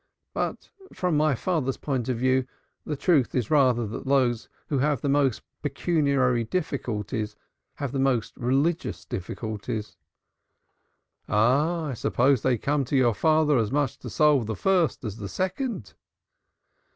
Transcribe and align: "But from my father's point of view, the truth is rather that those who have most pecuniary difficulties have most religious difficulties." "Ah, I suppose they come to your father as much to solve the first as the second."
"But 0.33 0.71
from 0.95 1.15
my 1.15 1.35
father's 1.35 1.77
point 1.77 2.09
of 2.09 2.17
view, 2.17 2.47
the 2.87 2.95
truth 2.95 3.35
is 3.35 3.51
rather 3.51 3.85
that 3.85 4.07
those 4.07 4.49
who 4.69 4.79
have 4.79 5.03
most 5.03 5.43
pecuniary 5.61 6.43
difficulties 6.43 7.35
have 7.75 7.93
most 7.93 8.35
religious 8.35 9.05
difficulties." 9.05 9.97
"Ah, 11.29 11.83
I 11.83 11.93
suppose 11.93 12.41
they 12.41 12.57
come 12.57 12.83
to 12.85 12.97
your 12.97 13.13
father 13.13 13.59
as 13.59 13.71
much 13.71 13.99
to 13.99 14.09
solve 14.09 14.47
the 14.47 14.55
first 14.55 15.03
as 15.05 15.17
the 15.17 15.29
second." 15.29 15.93